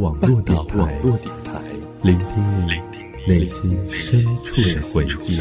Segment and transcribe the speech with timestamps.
[0.00, 0.56] 网络电
[1.44, 1.60] 台，
[2.02, 2.72] 聆听你
[3.30, 5.38] 内心深处的回忆。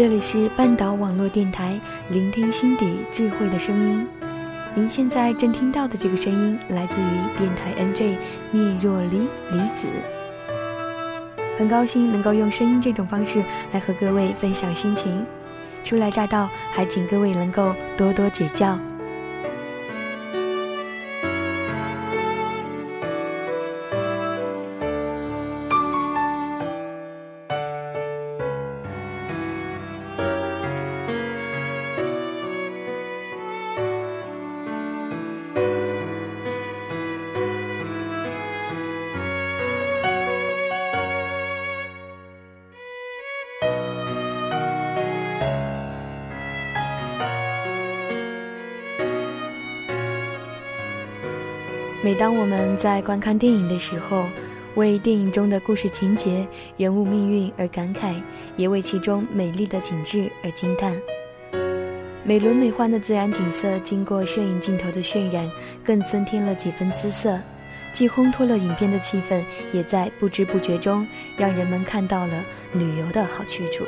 [0.00, 1.78] 这里是半岛网络电台，
[2.08, 4.08] 聆听心底智慧的声音。
[4.74, 8.16] 您现在正听到的这个声音，来自于电台 NJ
[8.50, 9.88] 聂若离离子。
[11.58, 15.22] 很高兴能够用声音这种方式来和各位分享心情。
[15.84, 18.78] 初来乍到，还请各位能够多多指教。
[52.10, 54.26] 每当我们在观看电影的时候，
[54.74, 56.44] 为电影中的故事情节、
[56.76, 58.20] 人物命运而感慨，
[58.56, 61.00] 也为其中美丽的景致而惊叹。
[62.24, 65.48] 美轮美奂的自然景色，经过摄影镜头的渲染，
[65.84, 67.38] 更增添了几分姿色，
[67.92, 71.06] 既烘托了影片的气氛，也在不知不觉中
[71.36, 73.84] 让人们看到了旅游的好去处。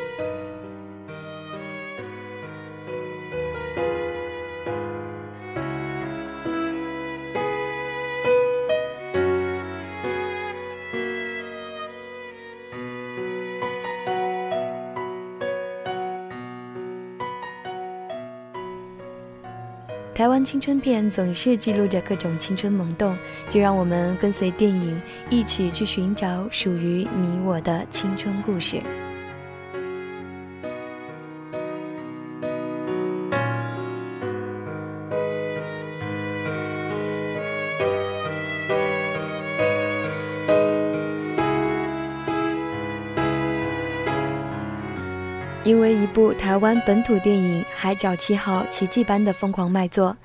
[20.23, 23.19] 台湾青春片总是记录着各种青春萌动，
[23.49, 28.81] 就让我们跟随电影一起去寻找属于你我的青春故事。
[45.65, 50.17] 因为一部台湾本土电影《海角七号》奇迹般的疯狂卖座，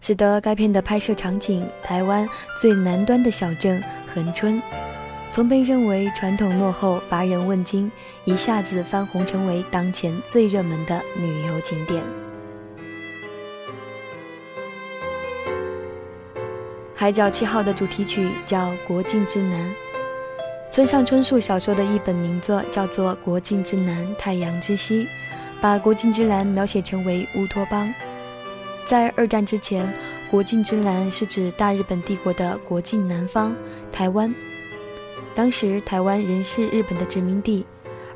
[0.00, 3.82] 使得该片的拍摄场景——台湾最南端的小镇
[4.14, 4.62] 恒春，
[5.28, 7.90] 从被认为传统落后、乏人问津，
[8.24, 12.00] 一下子翻红成为当前最热门的旅游景点。
[16.94, 19.58] 《海角七号》的主题曲叫《国境之南》。
[20.70, 25.04] 村上春树小说的一本名作叫做《国境之南，太阳之西》，
[25.62, 27.94] 把国境之南描写成为乌托邦。
[28.84, 29.90] 在二战之前，
[30.28, 33.54] 国境之南是指大日本帝国的国境南方——
[33.92, 34.34] 台湾。
[35.36, 37.64] 当时台湾仍是日本的殖民地，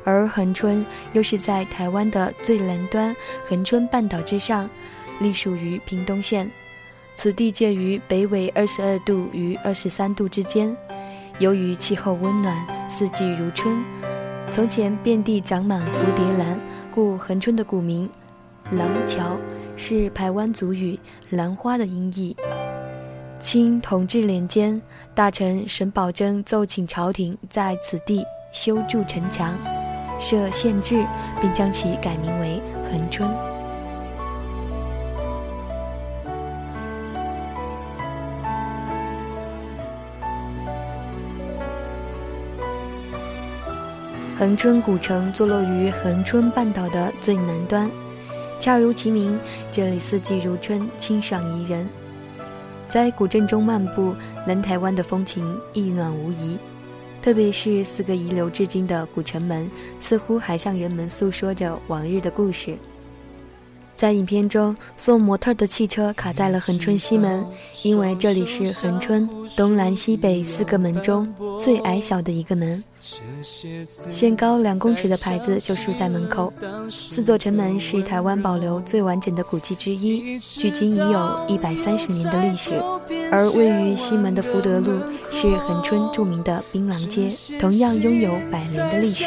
[0.03, 3.15] 而恒春又是在台湾的最南端
[3.47, 4.69] 恒春半岛之上，
[5.19, 6.51] 隶属于屏东县。
[7.15, 10.75] 此地介于北纬二十二度与二十三度之间。
[11.39, 12.55] 由于气候温暖，
[12.89, 13.81] 四季如春，
[14.51, 16.59] 从前遍地长满蝴蝶兰，
[16.97, 18.09] 故恒春的古名
[18.73, 19.37] “廊桥”
[19.77, 20.99] 是台湾族语
[21.29, 22.35] “兰花”的音译。
[23.39, 24.81] 清同治年间，
[25.13, 29.53] 大臣沈葆桢奏请朝廷在此地修筑城墙、
[30.19, 31.05] 设县治，
[31.39, 32.59] 并将其改名为
[32.89, 33.29] 恒春。
[44.37, 47.89] 恒春古城坐落于恒春半岛的最南端，
[48.59, 49.35] 恰如其名，
[49.71, 51.89] 这里四季如春，清爽宜人。
[52.87, 54.13] 在古镇中漫步，
[54.45, 56.55] 南台湾的风情一暖无遗。
[57.19, 59.67] 特别是四个遗留至今的古城门，
[59.99, 62.77] 似乎还向人们诉说着往日的故事。
[63.97, 67.43] 在影片中，送模特的汽车卡在了恒春西门，
[67.81, 71.27] 因为这里是恒春东南西北四个门中
[71.59, 72.83] 最矮小的一个门。
[74.11, 76.53] 限高两公尺的牌子就竖在门口。
[76.91, 82.73] 四座城门是台湾保留最完整的古迹之一，距今已有一百三十年的历史。
[83.31, 84.99] 而位于西门的福德路
[85.31, 89.25] 是恒春著名的槟榔街，同样拥有百年的历史。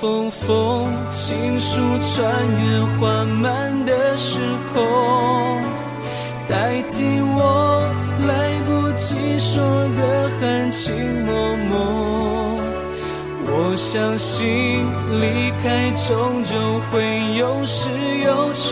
[0.00, 4.38] 封封情书穿越缓慢的时
[4.72, 4.84] 空，
[6.48, 7.88] 代替我
[8.28, 8.30] 来
[8.66, 9.62] 不及说
[9.96, 10.94] 的含情
[11.24, 11.32] 脉
[11.70, 11.74] 脉。
[13.48, 14.84] 我相信
[15.18, 16.52] 离开终究
[16.90, 17.88] 会有始
[18.22, 18.68] 有终。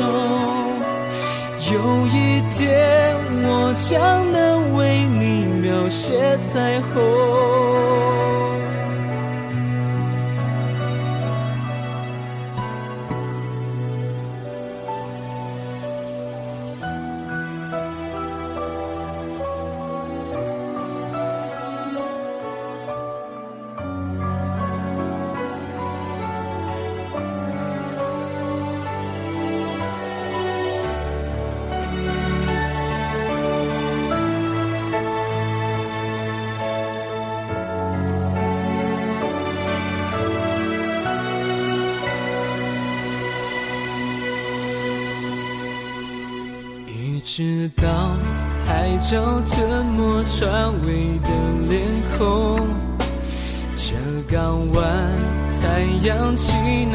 [1.72, 7.63] 有一天，我将能为你描写彩虹。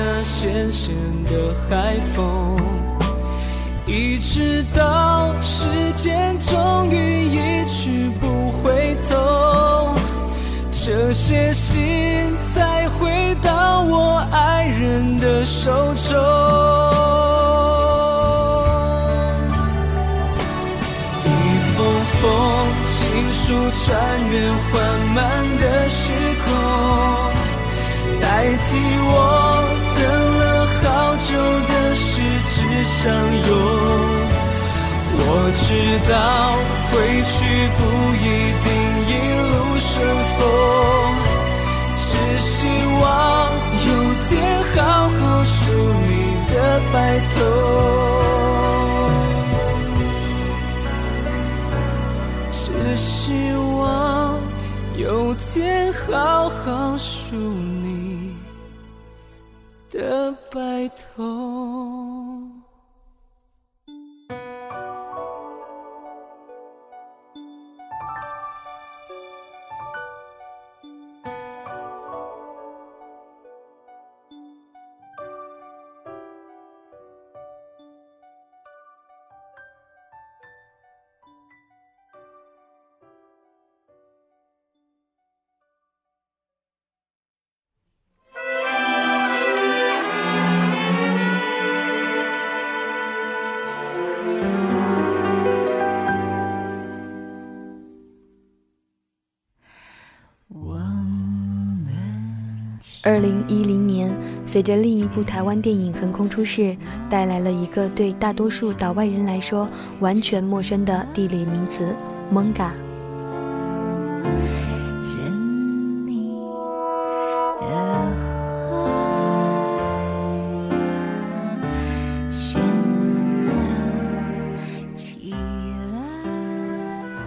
[0.01, 2.57] 那咸咸的海风。
[3.86, 9.94] 一直到时间终于一去不回头，
[10.72, 11.78] 这些信
[12.40, 16.18] 才回到我爱人的手中。
[21.25, 21.28] 一
[21.75, 21.78] 封
[22.22, 22.24] 封，
[22.95, 22.98] 情
[23.34, 23.44] 书
[23.84, 23.86] 穿
[24.30, 24.72] 越缓
[25.13, 25.19] 慢
[25.60, 26.13] 的时
[26.45, 26.48] 空，
[28.22, 28.78] 代替
[29.12, 29.13] 我
[32.98, 33.50] 相拥。
[35.22, 35.64] 我知
[36.10, 36.14] 道
[36.90, 36.94] 回
[37.24, 37.38] 去
[37.78, 37.80] 不
[38.16, 38.28] 一
[38.66, 38.68] 定
[39.10, 39.12] 一
[39.52, 39.90] 路顺
[40.36, 40.38] 风，
[41.96, 42.08] 只
[42.40, 42.50] 希
[43.02, 43.04] 望
[43.86, 43.88] 有
[44.28, 44.30] 天
[44.76, 44.78] 好
[45.10, 45.54] 好梳
[46.08, 46.10] 你
[46.52, 46.56] 的
[46.92, 46.96] 白
[47.36, 47.38] 头。
[52.52, 52.58] 只
[52.96, 53.08] 希
[53.78, 53.80] 望
[54.98, 58.36] 有天好好梳你
[59.92, 62.39] 的白头。
[103.10, 104.16] 二零一零年，
[104.46, 106.78] 随着另一部台湾电影横空出世，
[107.10, 109.68] 带来了一个对大多数岛外人来说
[110.00, 111.96] 完全陌生的地理名词——
[112.30, 112.72] 蒙嘎。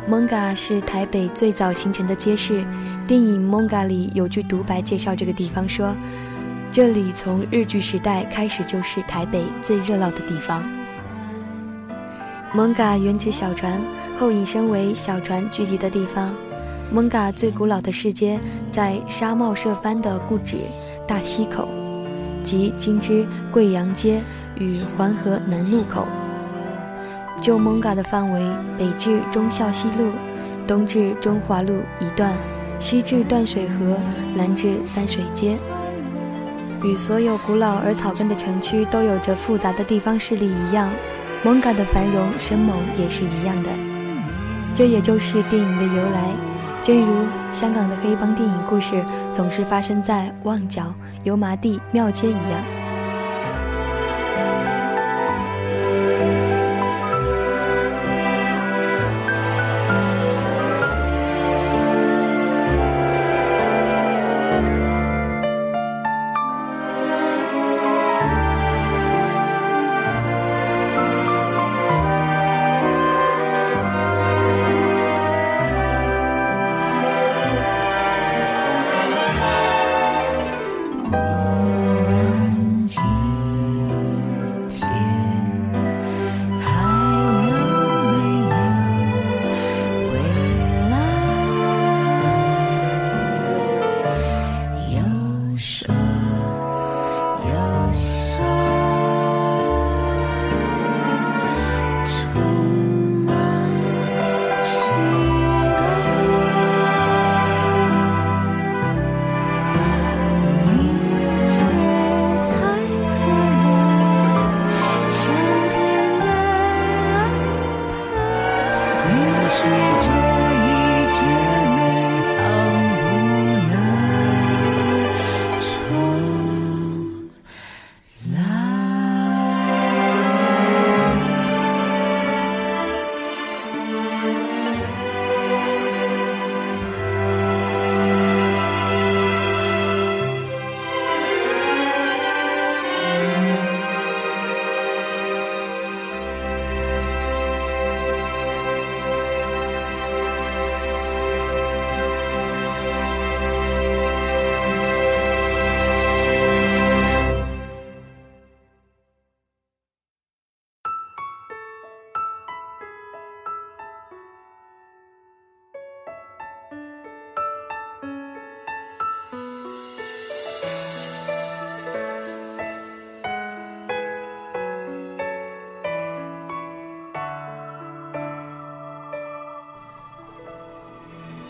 [0.09, 2.63] 蒙嘎是台北最早形成的街市。
[3.13, 5.95] 电影《蒙嘎》里有句独白介绍这个地方说
[6.73, 10.65] ：“这里从日据时代开始就是台北最热闹的地方。”
[12.57, 13.79] 蒙嘎原指小船，
[14.17, 16.35] 后引申为小船聚集的地方。
[16.91, 18.41] 蒙嘎最古老的市街
[18.71, 20.57] 在沙帽社番的故址
[21.07, 21.69] 大溪口，
[22.43, 24.23] 即今之贵阳街
[24.59, 26.07] 与环河南路口。
[27.43, 28.43] 旧蒙嘎的范围
[28.79, 30.13] 北至忠孝西路，
[30.67, 32.35] 东至中华路一段。
[32.83, 33.97] 西至断水河，
[34.35, 35.57] 南至三水街，
[36.83, 40.91] 与所有古老而草根的城区都有着复杂的地方势力一样，
[41.45, 43.71] 蒙嘎的繁荣生猛也是一样的。
[44.75, 46.33] 这也就是电影的由来，
[46.83, 52.82] 正如香港的黑帮电影故事总是发生在旺角、油麻地、庙街一样。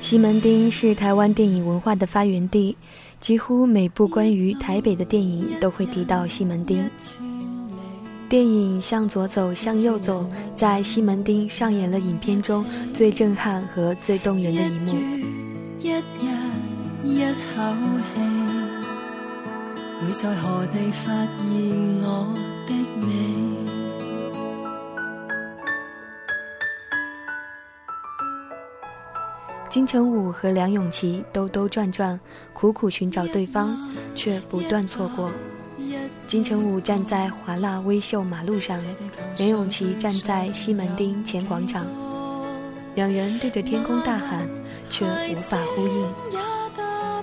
[0.02, 2.76] 西门町是台湾电影文化的发源地，
[3.20, 6.90] 几乎每部关于台北的电影都会提到西门町。
[8.28, 14.92] 电影《向左走，向右走》在西门町上演了影片中最震撼和最动人的一幕。
[15.80, 16.02] 一日
[17.04, 17.20] 一
[17.54, 17.62] 口
[18.12, 18.20] 气，
[20.00, 21.48] 会在何地发现
[22.02, 22.34] 我
[29.72, 32.20] 金城武和梁咏琪兜兜转转，
[32.52, 33.74] 苦苦寻找对方，
[34.14, 35.30] 却不断错过。
[36.28, 38.78] 金城武站在华纳微秀马路上，
[39.38, 41.86] 梁咏琪站在西门町前广场，
[42.94, 44.46] 两人对着天空大喊，
[44.90, 46.06] 却无法呼应。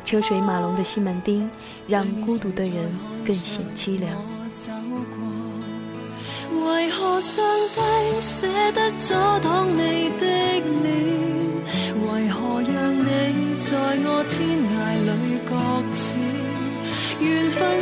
[0.03, 1.48] 车水马龙的西门町，
[1.88, 2.74] 让孤独的人
[3.24, 4.12] 更显凄凉。
[6.65, 9.13] 为何上帝舍得阻
[9.44, 10.25] 挡你的
[10.82, 11.58] 脸？
[12.06, 15.51] 为何让你在我天涯里搁
[15.94, 16.39] 浅？
[17.20, 17.78] 缘分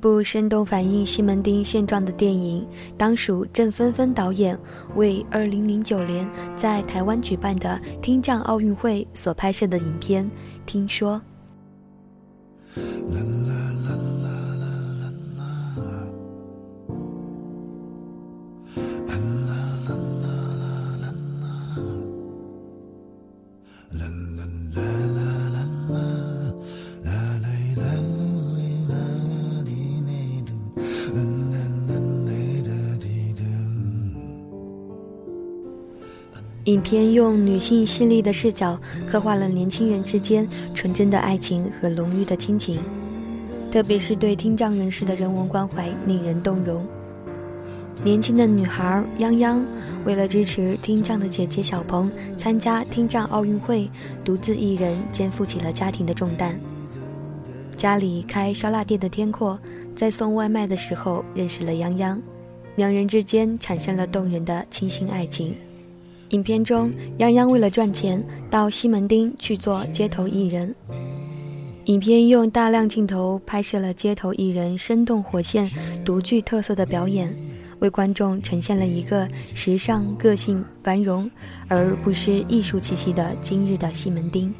[0.00, 2.66] 部生动反映西门町现状的电影，
[2.96, 4.58] 当属郑芬芬导演
[4.96, 10.28] 为2009年在台湾举办的听障奥运会所拍摄的影片。
[10.64, 11.20] 听说。
[12.74, 13.54] 啦啦
[13.84, 13.90] 啦啦
[14.22, 14.66] 啦啦
[14.96, 15.40] 啦啦啦
[36.64, 38.78] 影片用女性细腻的视角
[39.10, 42.78] 刻画了年轻人之间纯真的爱情和浓郁的亲情，
[43.72, 46.86] 特别是对听障人士的人文关怀令人动容。
[48.04, 49.62] 年轻的女孩泱泱
[50.04, 53.88] 为了支持听障的姐姐小鹏参加听障奥运会，
[54.22, 56.54] 独自一人肩负起了家庭的重担。
[57.74, 59.58] 家里开烧腊店的天阔
[59.96, 62.18] 在送外卖的时候认识了泱泱，
[62.76, 65.54] 两人之间产生了动人的倾心爱情。
[66.30, 70.74] 影片中，泱泱为了赚钱到西门町去做街头艺人。
[71.86, 75.68] 影片用大量镜头拍摄了街头艺人生动活现、
[76.04, 77.34] 独具特色的表演，
[77.80, 81.28] 为观众呈现了一个时尚、个性、繁荣
[81.66, 84.54] 而不失艺术气息的今日的西门町。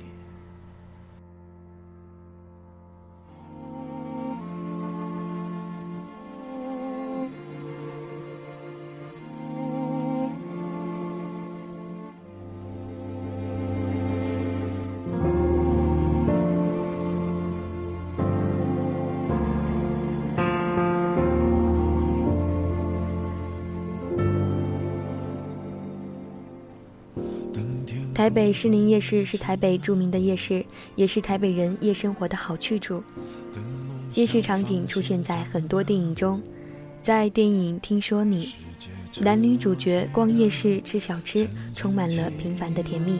[28.31, 33.03] 台北士林夜市是台北著名的夜市，也是台北人夜生活的好去处。
[34.15, 36.41] 夜市场景出现在很多电影中，
[37.03, 38.55] 在电影《听说你》，
[39.25, 41.45] 男女主角逛夜市吃小吃，
[41.75, 43.19] 充满了平凡的甜蜜。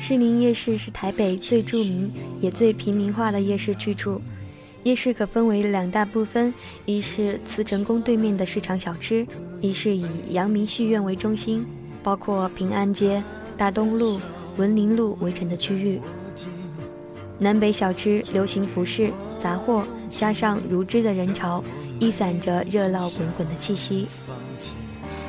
[0.00, 4.18] 士林夜市是台北最著名也最平民化的夜市去处。
[4.84, 6.54] 夜市可分为两大部分，
[6.86, 9.26] 一是慈诚宫对面的市场小吃，
[9.60, 11.62] 一是以阳明戏院为中心，
[12.02, 13.22] 包括平安街。
[13.56, 14.20] 大东路、
[14.56, 16.00] 文林路围成的区域。
[17.38, 21.62] 南北小吃、流行服饰、杂货，加上如织的人潮，
[21.98, 24.06] 溢散着热闹滚滚的气息。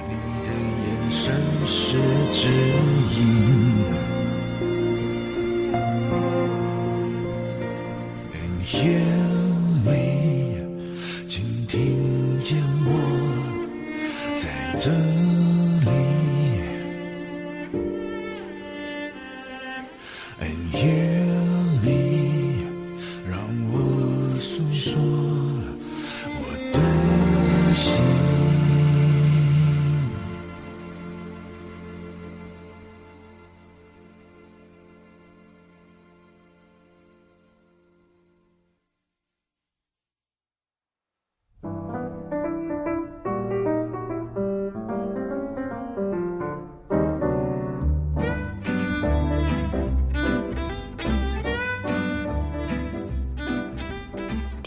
[0.07, 0.49] 你的
[0.83, 1.33] 眼神
[1.65, 1.97] 是
[2.31, 2.49] 指
[3.17, 3.27] 引。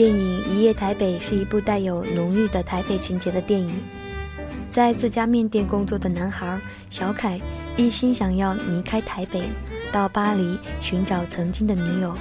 [0.01, 3.71] 电影《一夜台北》是一部带有浓郁的台北情节的电影。
[4.71, 7.39] 在自家面店工作的男孩小凯，
[7.77, 9.43] 一心想要离开台北，
[9.93, 12.17] 到巴黎寻找曾经的女友。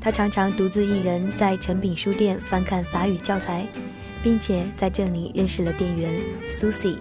[0.00, 3.64] 他常常独自一人在成品书店翻看法语教材，
[4.20, 6.12] 并且在这里认识了店员
[6.48, 6.96] Susie。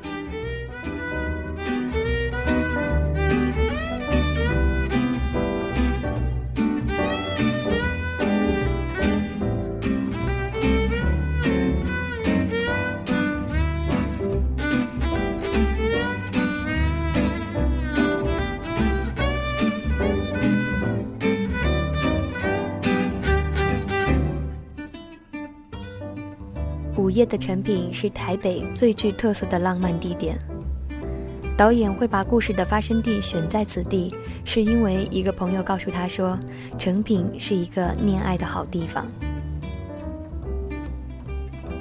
[27.18, 30.38] 夜的成品是台北最具特色的浪漫地点。
[31.58, 34.14] 导演会把故事的发生地选在此地，
[34.46, 36.38] 是因为一个朋友告诉他说，
[36.78, 39.08] 成品是一个恋爱的好地方。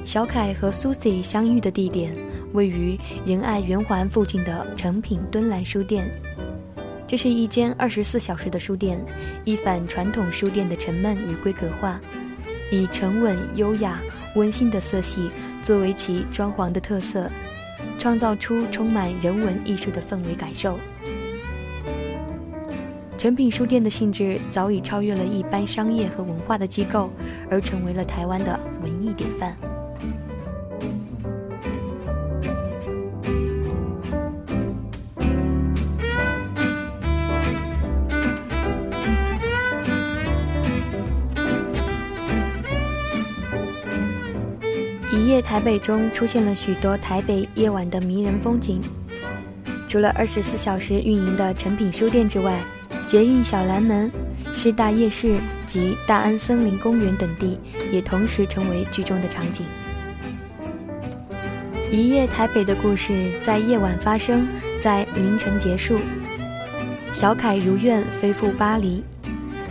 [0.07, 2.17] 小凯和 Susie 相遇的地点
[2.55, 6.09] 位于仁爱圆环附近的成品敦兰书店，
[7.07, 8.99] 这是一间二十四小时的书店，
[9.45, 12.01] 一反传统书店的沉闷与规格化，
[12.71, 14.01] 以沉稳优雅。
[14.37, 15.29] 温馨的色系
[15.63, 17.29] 作为其装潢的特色，
[17.99, 20.79] 创造出充满人文艺术的氛围感受。
[23.19, 27.11] 诚品书店的性质早已超越了一般商业和文化的机构，
[27.51, 29.57] 而成为了台湾的文艺典范。
[45.37, 48.81] 夜台北中出现了许多台北夜晚的迷人风景。
[49.87, 52.59] 除了二十四小时运营的诚品书店之外，
[53.07, 54.11] 捷运小南门、
[54.55, 57.61] 师大夜市及大安森林公园等地
[57.93, 59.67] 也同时成为剧中的场景。
[61.91, 64.49] 一夜台北的故事在夜晚发生，
[64.81, 66.01] 在凌晨结束。
[67.13, 69.05] 小凯如愿飞赴巴黎。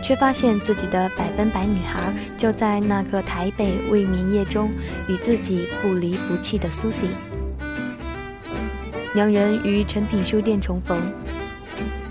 [0.06, 4.70] 却发现自己的百分百女孩就在那个台北未眠夜中
[5.08, 7.08] 与自己不离不弃的苏西。
[9.16, 10.96] 两人于诚品书店重逢，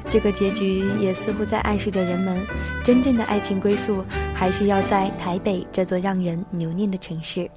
[0.09, 2.37] 这个结局也似乎在暗示着人们，
[2.83, 4.03] 真正的爱情归宿
[4.33, 7.49] 还是要在台北这座让人留念的城市。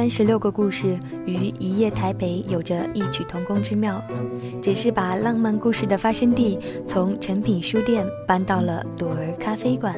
[0.00, 4.02] 三十六个故事与《一夜台北》有着异曲同工之妙，
[4.62, 9.94] 只是把浪漫故事的发生地从诚品书店搬到了朵儿咖啡馆。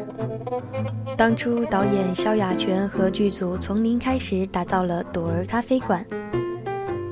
[1.16, 6.04] 当初导演萧亚全和剧组从零开始打造了朵儿咖啡馆，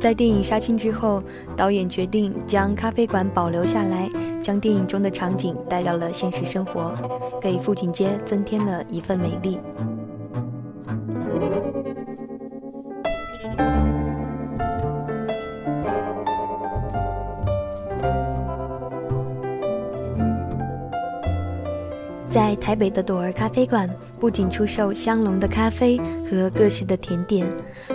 [0.00, 1.22] 在电影杀青之后，
[1.56, 4.10] 导演决定将咖啡馆保留下来，
[4.42, 6.92] 将电影中的场景带到了现实生活，
[7.40, 9.60] 给富锦街增添了一份美丽。
[22.70, 27.44] 台北的朵儿咖啡馆，不仅出售香浓的咖啡和各式的甜点，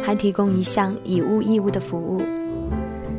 [0.03, 2.21] 还提供一项以物易物的服务。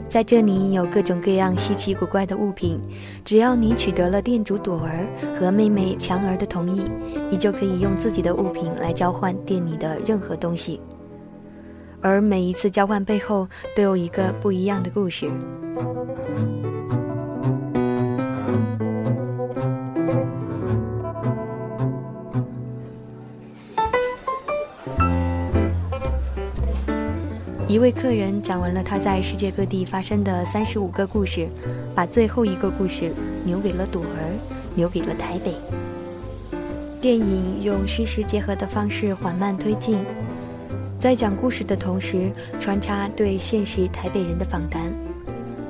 [0.07, 2.79] 在这里有各种各样稀奇古怪的物品，
[3.25, 5.07] 只要你取得了店主朵儿
[5.41, 6.83] 和妹妹强儿的同意，
[7.31, 10.79] 你就可以用自己的物品来交换店里的任何东西。
[12.03, 15.27] 而每一次交换背后都有一个不一样的故事。
[27.69, 31.49] 一位客人讲完了他在世界各地发生的三十五个故事，
[31.97, 33.13] 把最后一个故事
[33.45, 34.39] 留给了朵儿，
[34.77, 35.53] 留给了台北。
[37.01, 39.99] 电影用虚实结合的方式缓慢推进，
[41.01, 44.83] 在讲故事的同时穿插对现实台北人的访谈，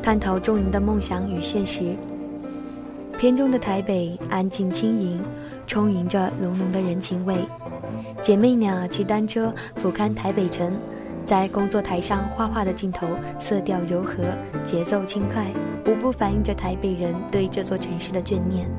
[0.02, 1.96] 探讨众人的梦想与现实。
[3.18, 5.18] 片中的台北安静轻盈，
[5.66, 7.36] 充盈着浓浓的人情味。
[8.22, 10.70] 姐妹俩骑单车俯瞰台北城。
[11.26, 13.04] 在工作台上画画的镜头，
[13.40, 14.22] 色调柔和，
[14.62, 15.44] 节奏轻快，
[15.84, 18.70] 无不反映着台北人对这座城市的眷念。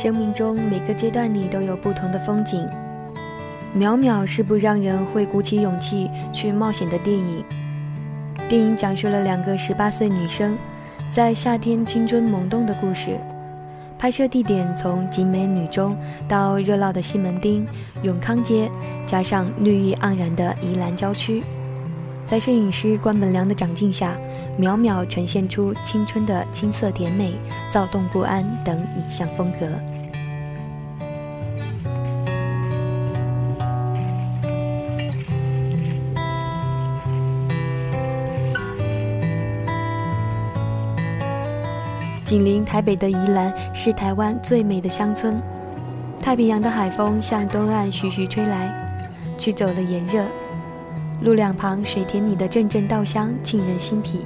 [0.00, 2.64] 生命中每个阶段里都有不同的风景。
[3.76, 7.44] 淼淼是部让人会鼓起勇气去冒险的电影。
[8.48, 10.56] 电影讲述了两个十八岁女生
[11.10, 13.18] 在夏天青春萌动的故事。
[13.98, 15.96] 拍摄地点从集美女中
[16.28, 17.66] 到热闹的西门町、
[18.04, 18.70] 永康街，
[19.04, 21.42] 加上绿意盎然的宜兰郊区，
[22.28, 24.14] 在摄影师关本良的掌镜下，
[24.58, 27.34] 秒秒呈现出青春的青涩甜美、
[27.70, 29.66] 躁动不安等影像风格。
[42.26, 45.40] 紧邻台北的宜兰是台湾最美的乡村，
[46.20, 48.70] 太平洋的海风向东岸徐徐吹来，
[49.38, 50.22] 驱走了炎热。
[51.20, 54.24] 路两旁水田里的阵阵稻香沁人心脾，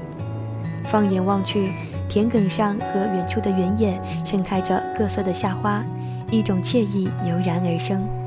[0.84, 1.72] 放眼望去，
[2.08, 5.82] 田埂上和远处的原野盛开着各色的夏花，
[6.30, 8.21] 一种惬意油然而生。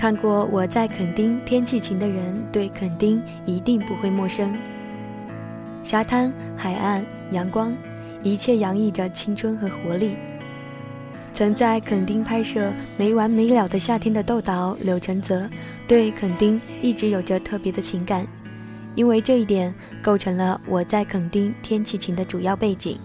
[0.00, 4.50] 看过我在垦丁天气晴的人，对垦丁一定不会陌生。
[5.82, 7.70] 沙滩、海岸、阳光，
[8.22, 10.16] 一切洋溢着青春和活力。
[11.34, 15.46] 曾在垦丁拍摄没完没了的夏天的窦导柳承泽，
[15.86, 18.24] 对垦丁一直有着特别的情感，
[18.94, 22.98] 因为这一点构成了我在垦丁天气晴的主要背景。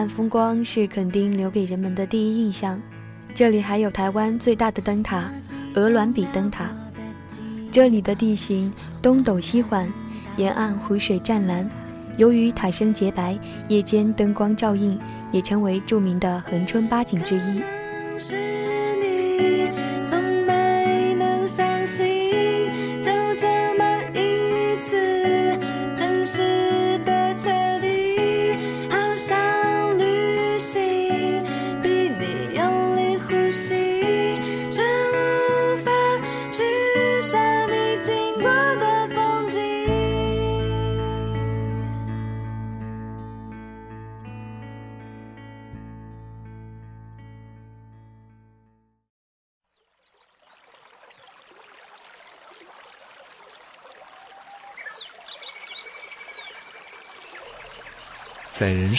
[0.00, 2.80] 岸风光是垦丁留给人们的第一印象。
[3.34, 5.30] 这里还有台湾最大的灯塔——
[5.76, 6.70] 鹅銮比灯塔。
[7.70, 9.86] 这里的地形东陡西缓，
[10.38, 11.68] 沿岸湖水湛蓝。
[12.16, 14.98] 由于塔身洁白，夜间灯光照映，
[15.32, 17.60] 也成为著名的恒春八景之一。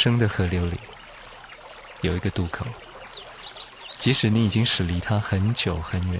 [0.02, 0.80] 生的河流里，
[2.02, 2.66] 有一个渡口。
[4.00, 6.20] 即使你已经驶离它很久很远，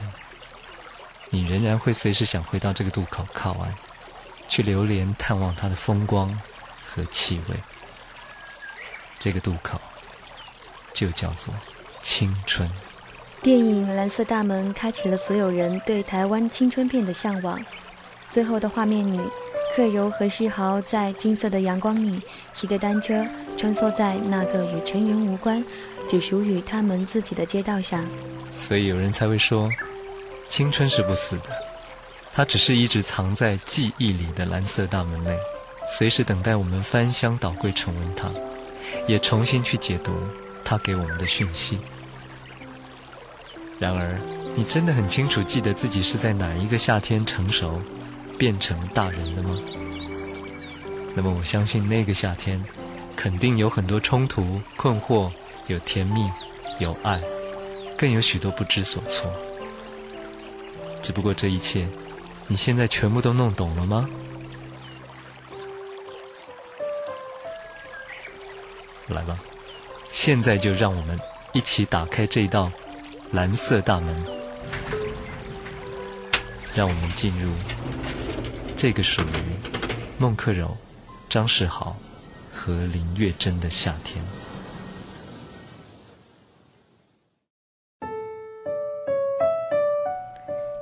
[1.32, 3.74] 你仍然会随时想回到这个渡口靠岸，
[4.48, 6.40] 去流连探望它的风光
[6.86, 7.56] 和气味。
[9.18, 9.82] 这个渡口
[10.94, 11.52] 就叫做
[12.04, 12.72] 青春。
[13.42, 17.60] 电影《蓝色大门》开启了所有人对台湾青春片的向往。
[18.30, 19.20] 最后的画面里。
[19.74, 22.22] 克柔和世豪在金色的阳光里
[22.54, 23.26] 骑着单车
[23.58, 25.64] 穿梭在那个与成人无关、
[26.10, 28.06] 只属于他们自己的街道上。
[28.54, 29.70] 所以有人才会说，
[30.50, 31.50] 青春是不死的，
[32.34, 35.34] 它只是一直藏在记忆里的蓝色大门内，
[35.90, 38.30] 随时等待我们翻箱倒柜重温它，
[39.08, 40.12] 也重新去解读
[40.66, 41.80] 它给我们的讯息。
[43.80, 44.20] 然而，
[44.54, 47.82] 你真的很清楚记得自己是在哪一个夏天成熟？
[48.42, 49.56] 变成大人了吗？
[51.16, 52.60] 那么我相信那个夏天，
[53.16, 55.32] 肯定有很多冲突、困惑，
[55.68, 56.28] 有甜蜜，
[56.80, 57.22] 有爱，
[57.96, 59.32] 更有许多不知所措。
[61.04, 61.88] 只不过这一切，
[62.48, 64.10] 你现在全部都弄懂了吗？
[69.06, 69.40] 来吧，
[70.10, 71.20] 现在就让我们
[71.54, 72.72] 一起打开这道
[73.32, 74.26] 蓝色大门，
[76.74, 77.54] 让我们进入。
[78.82, 79.26] 这个属于
[80.18, 80.76] 孟克柔、
[81.30, 81.96] 张世豪
[82.52, 84.20] 和林月珍的夏天。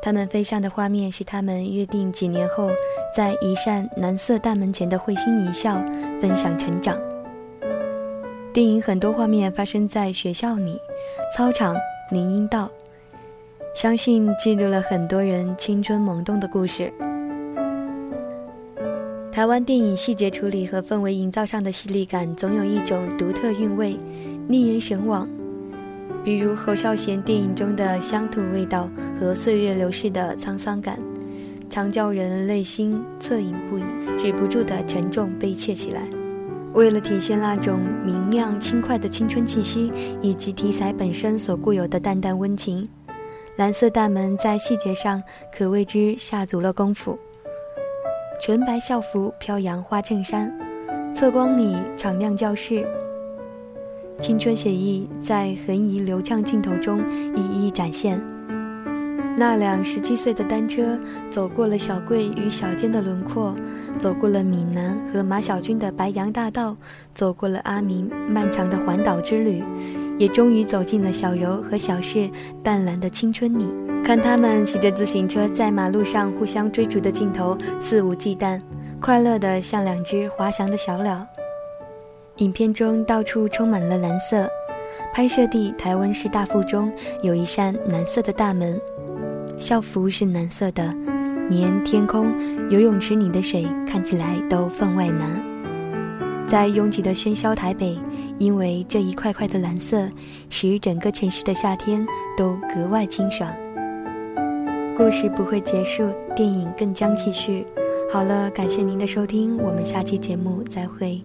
[0.01, 2.71] 他们飞向的画面是他们约定几年后
[3.13, 5.75] 在一扇蓝色大门前的会心一笑，
[6.21, 6.97] 分享成长。
[8.53, 10.79] 电影很多画面发生在学校里、
[11.35, 11.75] 操场、
[12.11, 12.71] 林荫道，
[13.75, 16.89] 相信记录了很多人青春萌动的故事。
[19.31, 23.95] 台湾电影细节处理和氛围营造上的犀利感，总有一种独特韵味，
[24.47, 25.29] 令人神往。
[26.23, 28.89] 比如侯孝贤电影中的乡土味道
[29.19, 30.99] 和岁月流逝的沧桑感，
[31.69, 33.83] 常叫人内心恻隐不已，
[34.17, 36.01] 止不住的沉重悲切起来。
[36.73, 42.87] 为了体现那种明亮轻快的青春气息，以及题材本身所固有的淡淡温情，
[43.57, 45.21] 蓝色大门在细节上
[45.55, 47.17] 可谓之下足了功夫。
[48.39, 50.49] 纯白校服飘扬花衬衫，
[51.13, 52.87] 侧光里敞亮教室。
[54.17, 57.01] 青春写意在横移流畅镜头中
[57.35, 58.17] 一一展现。
[59.37, 60.97] 那辆十七岁的单车
[61.29, 63.53] 走过了小桂与小坚的轮廓，
[63.97, 66.77] 走过了闽南和马小军的白杨大道，
[67.13, 69.61] 走过了阿明漫长的环岛之旅，
[70.17, 72.29] 也终于走进了小柔和小世
[72.63, 73.65] 淡蓝的青春里。
[74.03, 78.59] 看他们骑着自行车在马路上互相追逐的镜头，肆无忌惮，
[78.99, 81.23] 快乐的像两只滑翔的小鸟。
[82.37, 84.49] 影片中到处充满了蓝色，
[85.13, 88.81] 拍摄地台湾市大附中有一扇蓝色的大门，
[89.59, 90.91] 校服是蓝色的，
[91.49, 92.33] 连天空、
[92.71, 95.49] 游泳池里的水看起来都分外蓝。
[96.47, 97.99] 在拥挤的喧嚣台北，
[98.39, 100.09] 因为这一块块的蓝色，
[100.49, 102.03] 使整个城市的夏天
[102.35, 103.47] 都格外清爽。
[104.99, 107.65] 故事不会结束，电影更将继续。
[108.11, 111.21] 好了，感谢您的收听，我们下期节目再会。